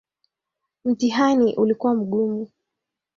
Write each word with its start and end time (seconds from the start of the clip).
Mtihani 0.85 1.55
ulikuwa 1.55 1.93
mgumu. 1.95 2.49